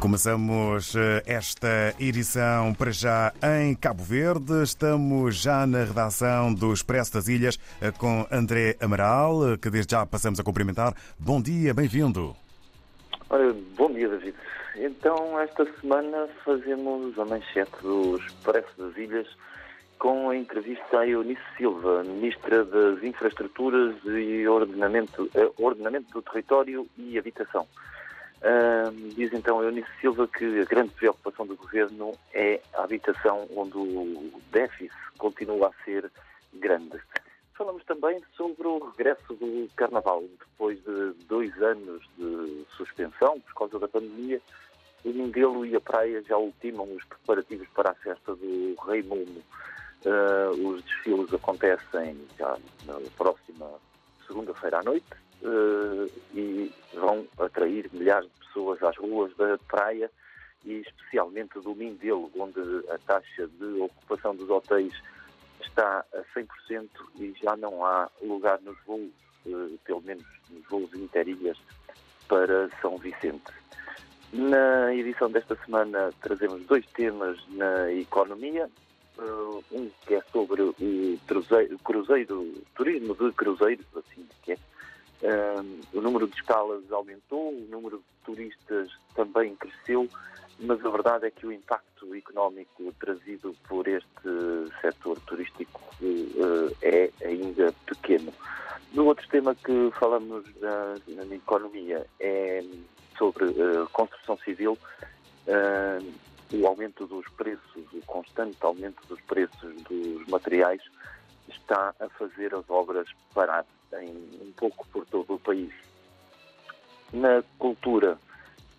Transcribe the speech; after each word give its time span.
Começamos 0.00 0.96
eh, 0.96 1.22
esta 1.26 1.94
edição 2.00 2.72
para 2.72 2.90
já 2.90 3.34
em 3.60 3.74
Cabo 3.74 4.02
Verde. 4.02 4.62
Estamos 4.62 5.36
já 5.36 5.66
na 5.66 5.84
redação 5.84 6.54
do 6.54 6.72
Expresso 6.72 7.12
das 7.12 7.28
Ilhas 7.28 7.58
eh, 7.82 7.92
com 7.92 8.26
André 8.32 8.76
Amaral, 8.80 9.52
eh, 9.52 9.58
que 9.58 9.68
desde 9.68 9.94
já 9.94 10.06
passamos 10.06 10.40
a 10.40 10.42
cumprimentar. 10.42 10.94
Bom 11.18 11.40
dia, 11.42 11.74
bem-vindo. 11.74 12.34
Bom 13.76 13.92
dia, 13.92 14.08
David. 14.08 14.34
Então, 14.76 15.38
esta 15.38 15.66
semana 15.78 16.28
fazemos 16.46 17.18
a 17.18 17.24
manchete 17.26 17.82
do 17.82 18.16
Expresso 18.16 18.70
das 18.78 18.96
Ilhas 18.96 19.26
com 19.98 20.30
a 20.30 20.36
entrevista 20.36 21.00
a 21.00 21.06
Eunice 21.06 21.42
Silva, 21.58 22.02
Ministra 22.04 22.64
das 22.64 23.02
Infraestruturas 23.02 23.96
e 24.06 24.48
Ordenamento, 24.48 25.30
Ordenamento 25.58 26.10
do 26.10 26.22
Território 26.22 26.88
e 26.96 27.18
Habitação. 27.18 27.66
Diz 29.14 29.32
então 29.34 29.62
Eunice 29.62 29.88
Silva 30.00 30.26
que 30.26 30.60
a 30.60 30.64
grande 30.64 30.92
preocupação 30.92 31.46
do 31.46 31.56
governo 31.56 32.12
é 32.32 32.60
a 32.74 32.84
habitação 32.84 33.46
onde 33.54 33.76
o 33.76 34.40
déficit 34.50 34.94
continua 35.18 35.68
a 35.68 35.84
ser 35.84 36.10
grande. 36.54 36.98
Falamos 37.54 37.84
também 37.84 38.18
sobre 38.34 38.66
o 38.66 38.78
regresso 38.78 39.34
do 39.34 39.68
Carnaval. 39.76 40.24
Depois 40.38 40.78
de 40.82 41.12
dois 41.26 41.54
anos 41.62 42.02
de 42.16 42.64
suspensão 42.74 43.38
por 43.40 43.54
causa 43.54 43.78
da 43.78 43.88
pandemia, 43.88 44.40
o 45.04 45.10
Mindelo 45.10 45.66
e 45.66 45.76
a 45.76 45.80
praia 45.80 46.22
já 46.22 46.38
ultimam 46.38 46.90
os 46.94 47.04
preparativos 47.04 47.68
para 47.74 47.90
a 47.90 47.94
festa 47.94 48.34
do 48.34 48.74
Rei 48.86 49.02
Momo. 49.02 49.42
Uh, 50.06 50.68
os 50.68 50.82
desfiles 50.82 51.34
acontecem 51.34 52.16
já 52.38 52.56
na 52.86 52.98
próxima 53.18 53.70
segunda-feira 54.26 54.78
à 54.78 54.82
noite 54.82 55.10
e 56.34 56.72
vão 56.94 57.26
atrair 57.38 57.88
milhares 57.92 58.28
de 58.28 58.46
pessoas 58.46 58.82
às 58.82 58.96
ruas 58.96 59.34
da 59.36 59.58
praia 59.68 60.10
e 60.64 60.80
especialmente 60.80 61.58
do 61.60 61.74
Mindelo, 61.74 62.30
onde 62.36 62.60
a 62.90 62.98
taxa 62.98 63.46
de 63.46 63.80
ocupação 63.80 64.34
dos 64.34 64.50
hotéis 64.50 64.92
está 65.62 66.04
a 66.12 66.38
100% 66.38 66.88
e 67.18 67.34
já 67.42 67.56
não 67.56 67.84
há 67.84 68.10
lugar 68.22 68.60
nos 68.60 68.76
voos, 68.84 69.10
uh, 69.46 69.78
pelo 69.84 70.02
menos 70.02 70.24
nos 70.50 70.66
voos 70.68 70.92
interilhas, 70.94 71.58
para 72.28 72.68
São 72.80 72.96
Vicente. 72.98 73.52
Na 74.32 74.94
edição 74.94 75.30
desta 75.30 75.56
semana 75.64 76.12
trazemos 76.22 76.64
dois 76.66 76.86
temas 76.92 77.38
na 77.48 77.92
economia. 77.92 78.70
Uh, 79.18 79.64
um 79.72 79.90
que 80.06 80.14
é 80.14 80.22
sobre 80.32 80.62
o 80.62 80.74
cruzeiro, 81.82 82.54
turismo 82.74 83.14
de 83.14 83.32
cruzeiros, 83.32 83.84
assim 83.94 84.26
que 84.42 84.52
é, 84.52 84.58
o 85.92 86.00
número 86.00 86.26
de 86.26 86.34
escalas 86.36 86.90
aumentou, 86.90 87.50
o 87.50 87.66
número 87.70 87.98
de 87.98 88.24
turistas 88.24 88.90
também 89.14 89.54
cresceu, 89.56 90.08
mas 90.58 90.84
a 90.84 90.90
verdade 90.90 91.26
é 91.26 91.30
que 91.30 91.46
o 91.46 91.52
impacto 91.52 92.14
económico 92.14 92.92
trazido 92.98 93.54
por 93.68 93.86
este 93.88 94.70
setor 94.80 95.18
turístico 95.20 95.80
uh, 96.02 96.76
é 96.82 97.10
ainda 97.24 97.72
pequeno. 97.86 98.32
No 98.92 99.06
outro 99.06 99.26
tema 99.28 99.54
que 99.54 99.90
falamos 99.98 100.44
na, 100.60 100.96
na 101.24 101.34
economia 101.34 102.06
é 102.18 102.64
sobre 103.16 103.44
uh, 103.44 103.88
construção 103.92 104.36
civil, 104.38 104.76
uh, 105.46 106.12
o 106.52 106.66
aumento 106.66 107.06
dos 107.06 107.26
preços, 107.36 107.92
o 107.92 108.00
constante 108.06 108.56
aumento 108.60 109.06
dos 109.06 109.20
preços 109.22 109.74
dos 109.82 110.26
materiais 110.26 110.82
está 111.48 111.94
a 112.00 112.08
fazer 112.10 112.54
as 112.54 112.68
obras 112.68 113.06
parar 113.32 113.64
em 114.00 114.10
um 114.40 114.52
pouco 114.56 114.86
por 114.88 115.04
todo 115.06 115.34
o 115.34 115.38
país. 115.38 115.72
Na 117.12 117.42
cultura, 117.58 118.18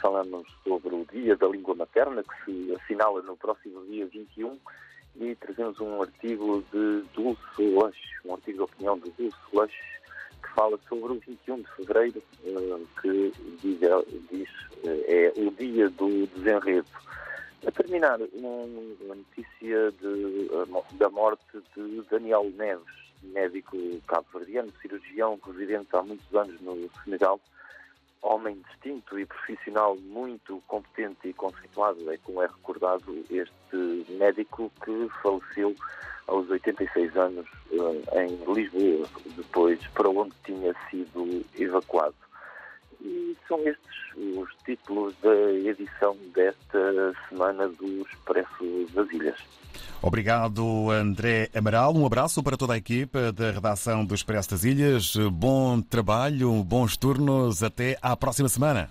falamos 0.00 0.46
sobre 0.62 0.94
o 0.94 1.06
Dia 1.12 1.36
da 1.36 1.48
Língua 1.48 1.74
Materna, 1.74 2.22
que 2.22 2.44
se 2.44 2.74
assinala 2.74 3.22
no 3.22 3.36
próximo 3.36 3.84
dia 3.86 4.06
21, 4.06 4.58
e 5.16 5.34
trazemos 5.36 5.80
um 5.80 6.02
artigo 6.02 6.64
de 6.72 7.04
Dulce 7.14 7.40
Lush, 7.58 7.96
um 8.24 8.34
artigo 8.34 8.58
de 8.58 8.62
opinião 8.64 8.98
de 8.98 9.10
Dulce 9.10 9.36
Lush, 9.52 9.74
que 10.42 10.48
fala 10.54 10.78
sobre 10.88 11.12
o 11.12 11.20
21 11.20 11.62
de 11.62 11.68
fevereiro, 11.76 12.22
eh, 12.44 12.80
que 13.00 13.32
diz, 13.62 13.78
diz 14.30 14.48
eh, 14.84 15.32
é 15.36 15.40
o 15.40 15.50
dia 15.52 15.88
do 15.90 16.26
desenredo. 16.28 16.86
A 17.66 17.70
terminar, 17.70 18.18
uma 18.34 19.14
notícia 19.14 19.90
de, 19.92 20.48
da 20.98 21.08
morte 21.08 21.42
de 21.74 22.02
Daniel 22.10 22.50
Neves, 22.56 22.84
médico 23.22 23.76
cabo-verdiano, 24.06 24.70
cirurgião 24.82 25.38
residente 25.46 25.88
há 25.92 26.02
muitos 26.02 26.34
anos 26.34 26.60
no 26.60 26.90
Senegal, 27.02 27.40
homem 28.20 28.62
distinto 28.68 29.18
e 29.18 29.24
profissional 29.24 29.96
muito 29.96 30.62
competente 30.66 31.28
e 31.28 31.32
conceituado, 31.32 32.10
é 32.10 32.18
como 32.18 32.42
é 32.42 32.46
recordado 32.46 33.24
este 33.30 34.12
médico 34.12 34.70
que 34.84 35.08
faleceu 35.22 35.74
aos 36.26 36.48
86 36.50 37.16
anos 37.16 37.46
eh, 37.70 38.24
em 38.24 38.52
Lisboa, 38.52 39.06
depois 39.36 39.86
para 39.88 40.08
onde 40.08 40.34
tinha 40.44 40.74
sido 40.90 41.44
evacuado. 41.58 42.14
E 43.04 43.36
são 43.46 43.58
estes 43.68 43.94
os 44.16 44.48
títulos 44.64 45.14
da 45.22 45.34
edição 45.52 46.16
desta 46.34 47.12
semana 47.28 47.68
do 47.68 48.02
Expresso 48.02 48.86
das 48.94 49.10
Ilhas. 49.10 49.38
Obrigado, 50.00 50.90
André 50.90 51.50
Amaral. 51.54 51.94
Um 51.94 52.06
abraço 52.06 52.42
para 52.42 52.56
toda 52.56 52.74
a 52.74 52.76
equipa 52.76 53.32
da 53.32 53.50
redação 53.50 54.04
do 54.04 54.14
Expresso 54.14 54.50
das 54.50 54.64
Ilhas. 54.64 55.16
Bom 55.32 55.80
trabalho, 55.80 56.62
bons 56.62 56.96
turnos. 56.96 57.62
Até 57.62 57.98
à 58.00 58.16
próxima 58.16 58.48
semana. 58.48 58.90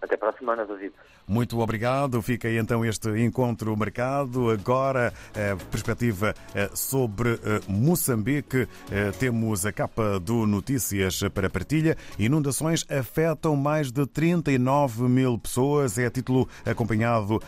Até 0.00 0.16
para 0.16 0.30
a 0.30 0.32
semana, 0.32 0.64
David. 0.64 0.92
Muito 1.28 1.60
obrigado. 1.60 2.22
Fica 2.22 2.50
então 2.50 2.82
este 2.82 3.10
encontro 3.20 3.76
marcado. 3.76 4.48
Agora, 4.48 5.12
a 5.34 5.56
perspectiva 5.70 6.34
eh, 6.54 6.70
sobre 6.72 7.34
eh, 7.34 7.60
Moçambique. 7.68 8.66
Eh, 8.90 9.10
temos 9.18 9.66
a 9.66 9.72
capa 9.72 10.18
do 10.18 10.46
Notícias 10.46 11.20
para 11.34 11.50
partilha. 11.50 11.98
Inundações 12.18 12.86
afetam 12.88 13.54
mais 13.56 13.92
de 13.92 14.06
39 14.06 15.02
mil 15.02 15.36
pessoas. 15.38 15.98
É 15.98 16.08
título 16.08 16.48
acompanhado 16.64 17.42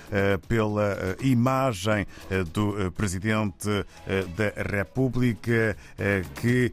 pela 0.47 1.17
imagem 1.23 2.07
do 2.53 2.93
Presidente 2.93 3.69
da 4.37 4.77
República 4.77 5.77
que 6.35 6.73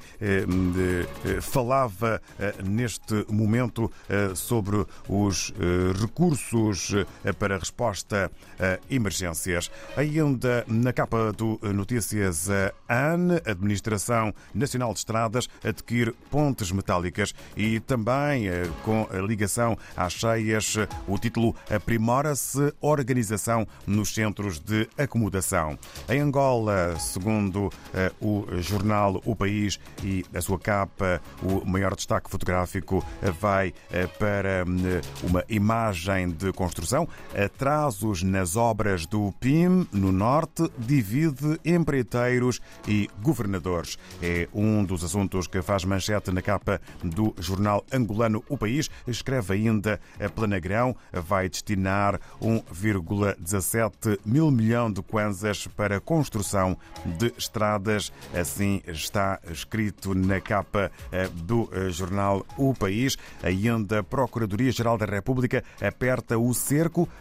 falava 1.41 2.21
neste 2.65 3.25
momento 3.29 3.89
sobre 4.35 4.85
os 5.07 5.53
recursos 6.01 6.96
eh, 6.96 6.96
para 7.37 7.57
resposta 7.57 8.31
a 8.59 8.79
emergências. 8.89 9.69
Ainda 9.95 10.63
na 10.67 10.93
capa 10.93 11.31
do 11.31 11.59
Notícias, 11.73 12.49
a 12.49 13.13
AN, 13.13 13.39
Administração 13.45 14.33
Nacional 14.53 14.93
de 14.93 14.99
Estradas, 14.99 15.49
adquire 15.63 16.13
pontes 16.29 16.71
metálicas 16.71 17.33
e 17.55 17.79
também 17.79 18.47
eh, 18.47 18.69
com 18.83 19.07
a 19.11 19.17
ligação 19.17 19.77
às 19.95 20.13
cheias, 20.13 20.75
o 21.07 21.17
título 21.17 21.55
Aprimora-se 21.69 22.73
Organização 22.81 23.67
nos 23.85 24.13
Centros 24.13 24.59
de 24.59 24.87
Acomodação. 24.97 25.77
Em 26.09 26.19
Angola, 26.19 26.97
segundo 26.99 27.71
eh, 27.93 28.11
o 28.21 28.45
jornal 28.59 29.21
O 29.25 29.35
País 29.35 29.79
e 30.03 30.25
a 30.33 30.41
sua 30.41 30.59
capa, 30.59 31.21
o 31.43 31.65
maior 31.65 31.95
destaque 31.95 32.29
fotográfico 32.29 33.03
vai 33.39 33.73
para 34.19 34.65
uma 35.23 35.43
imagem 35.49 36.29
de 36.29 36.51
construção 36.53 36.86
atrasos 37.35 38.23
nas 38.23 38.55
obras 38.55 39.05
do 39.05 39.31
PIM 39.39 39.87
no 39.91 40.11
Norte 40.11 40.69
divide 40.77 41.59
empreiteiros 41.65 42.59
e 42.87 43.09
governadores. 43.21 43.97
É 44.21 44.47
um 44.53 44.83
dos 44.83 45.03
assuntos 45.03 45.47
que 45.47 45.61
faz 45.61 45.83
manchete 45.83 46.31
na 46.31 46.41
capa 46.41 46.79
do 47.03 47.33
jornal 47.39 47.85
angolano 47.91 48.43
O 48.49 48.57
País. 48.57 48.89
Escreve 49.05 49.53
ainda 49.53 49.99
a 50.19 50.29
Planagrão 50.29 50.95
vai 51.11 51.49
destinar 51.49 52.19
1,17 52.41 54.19
mil 54.25 54.49
milhão 54.49 54.91
de 54.91 55.01
kwanzas 55.01 55.67
para 55.67 55.99
construção 55.99 56.77
de 57.05 57.33
estradas. 57.37 58.11
Assim 58.33 58.81
está 58.87 59.39
escrito 59.51 60.13
na 60.13 60.39
capa 60.39 60.91
eh, 61.11 61.27
do 61.33 61.69
eh, 61.71 61.89
jornal 61.89 62.45
O 62.57 62.73
País. 62.73 63.17
Ainda 63.43 63.99
a 63.99 64.03
Procuradoria-Geral 64.03 64.97
da 64.97 65.05
República 65.05 65.63
aperta 65.81 66.37
o 66.37 66.53
cerco 66.53 66.76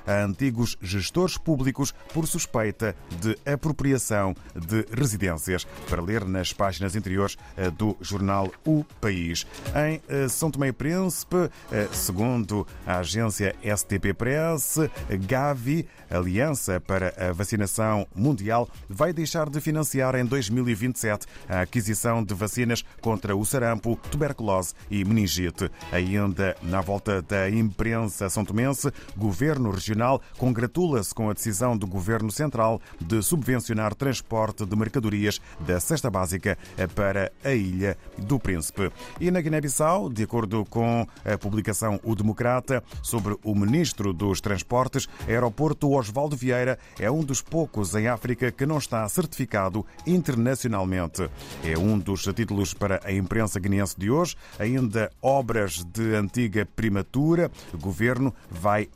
a 0.07 0.25
antigos 0.25 0.77
gestores 0.83 1.39
públicos 1.39 1.95
por 2.13 2.27
suspeita 2.27 2.95
de 3.21 3.37
apropriação 3.51 4.35
de 4.55 4.85
residências. 4.93 5.67
Para 5.89 6.03
ler 6.03 6.25
nas 6.25 6.53
páginas 6.53 6.95
interiores 6.95 7.37
eh, 7.57 7.71
do 7.71 7.97
jornal 8.01 8.51
O 8.65 8.85
País. 9.01 9.47
Em 9.75 10.01
eh, 10.09 10.29
São 10.29 10.51
Tomé 10.51 10.69
e 10.69 10.73
Príncipe, 10.73 11.51
eh, 11.73 11.89
segundo 11.93 12.67
a 12.87 12.99
agência 12.99 13.55
STP 13.63 14.13
Press, 14.15 14.79
Gavi, 15.27 15.87
Aliança 16.11 16.81
para 16.81 17.15
a 17.19 17.33
Vacinação 17.33 18.07
Mundial, 18.15 18.69
vai 18.89 19.13
deixar 19.13 19.49
de 19.49 19.61
financiar 19.61 20.15
em 20.15 20.25
2027 20.25 21.27
a 21.49 21.63
aquisição 21.63 22.23
de 22.23 22.35
vacinas 22.35 22.85
contra 23.01 23.35
o 23.37 23.45
sarampo, 23.45 23.99
tuberculose 24.11 24.75
e 24.91 25.05
meningite. 25.05 25.71
Ainda 25.93 26.57
na 26.63 26.81
volta 26.81 27.23
da 27.23 27.49
imprensa 27.49 28.29
são 28.29 28.45
tomense, 28.45 28.93
Regional 29.39 30.21
congratula-se 30.39 31.15
com 31.15 31.29
a 31.31 31.33
decisão 31.33 31.77
do 31.77 31.87
Governo 31.87 32.31
Central 32.31 32.81
de 33.01 33.23
subvencionar 33.23 33.95
transporte 33.95 34.65
de 34.65 34.77
mercadorias 34.77 35.41
da 35.61 35.79
cesta 35.79 36.11
básica 36.11 36.57
para 36.95 37.31
a 37.45 37.53
Ilha 37.53 37.97
do 38.19 38.39
Príncipe. 38.39 38.91
E 39.21 39.31
na 39.31 39.41
Guiné-Bissau, 39.41 40.09
de 40.09 40.23
acordo 40.23 40.65
com 40.65 41.07
a 41.25 41.39
publicação 41.39 42.01
O 42.03 42.15
Democrata 42.15 42.83
sobre 43.03 43.37
o 43.43 43.55
Ministro 43.55 44.13
dos 44.13 44.41
Transportes, 44.41 45.09
aeroporto 45.29 45.93
Osvaldo 45.93 46.37
Vieira 46.37 46.79
é 46.99 47.11
um 47.11 47.23
dos 47.23 47.43
poucos 47.43 47.95
em 47.95 48.09
África 48.09 48.51
que 48.51 48.67
não 48.67 48.79
está 48.79 49.09
certificado 49.09 49.85
internacionalmente. 50.07 51.29
É 51.65 51.79
um 51.79 51.99
dos 51.99 52.23
títulos 52.23 52.73
para 52.73 53.01
a 53.05 53.13
imprensa 53.13 53.61
guineense 53.61 53.99
de 53.99 54.11
hoje. 54.11 54.37
Ainda 54.59 55.11
obras 55.21 55.85
de 55.85 56.15
antiga 56.15 56.67
primatura. 56.77 57.51
O 57.73 57.79
governo 57.79 58.35
vai 58.51 58.89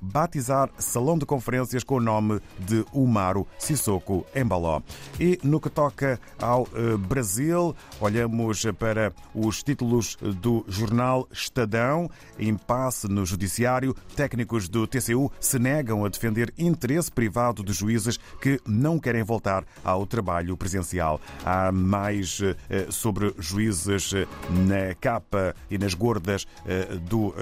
salão 0.79 1.19
de 1.19 1.27
conferências 1.27 1.83
com 1.83 1.97
o 1.97 2.01
nome 2.01 2.41
de 2.59 2.85
Umaro 2.93 3.47
Sissoko 3.59 4.27
Embaló. 4.35 4.81
E 5.19 5.39
no 5.43 5.61
que 5.61 5.69
toca 5.69 6.21
ao 6.39 6.69
eh, 6.75 6.97
Brasil, 6.97 7.75
olhamos 8.01 8.65
para 8.79 9.13
os 9.35 9.63
títulos 9.63 10.17
do 10.41 10.65
jornal 10.69 11.29
Estadão. 11.33 12.11
Impasse 12.39 13.09
no 13.09 13.25
judiciário. 13.27 13.95
Técnicos 14.15 14.69
do 14.69 14.87
TCU 14.87 15.31
se 15.41 15.59
negam 15.59 16.05
a 16.05 16.09
defender 16.09 16.53
interesse 16.59 17.11
privado 17.11 17.63
de 17.63 17.73
juízes 17.73 18.19
que 18.41 18.61
não 18.67 18.99
querem 18.99 19.23
voltar 19.23 19.65
ao 19.85 20.07
trabalho 20.07 20.57
presencial. 20.57 21.21
Há 21.45 21.73
mais 21.73 22.41
eh, 22.69 22.87
sobre 22.91 23.35
juízes 23.39 24.13
eh, 24.15 24.27
na 24.51 24.95
capa 24.95 25.55
e 25.71 25.79
nas 25.79 25.95
gordas 25.95 26.47
do 27.09 27.35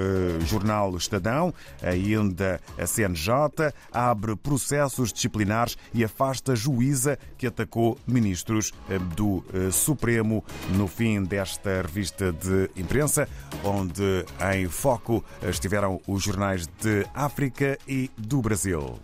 jornal 0.44 0.96
Estadão. 0.96 1.52
Ainda 1.82 2.60
a 2.78 2.86
CNJ 2.86 3.72
abre 3.92 4.36
processos 4.36 5.12
disciplinares 5.12 5.76
e 5.92 6.04
afasta 6.04 6.54
juíza 6.54 7.18
que 7.36 7.46
atacou 7.46 7.98
ministros 8.06 8.72
do 9.16 9.44
Supremo 9.72 10.44
no 10.74 10.86
fim 10.86 11.22
desta 11.22 11.82
revista 11.82 12.32
de 12.32 12.70
imprensa, 12.76 13.28
onde 13.64 14.24
em 14.54 14.68
foco 14.68 15.24
estiveram 15.42 16.00
os 16.06 16.22
jornais 16.22 16.66
de 16.66 17.06
África 17.14 17.78
e 17.86 18.10
do 18.16 18.40
Brasil. 18.40 18.98